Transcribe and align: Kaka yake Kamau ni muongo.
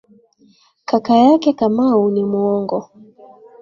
Kaka 0.89 1.15
yake 1.15 1.53
Kamau 1.53 2.11
ni 2.11 2.23
muongo. 2.25 2.89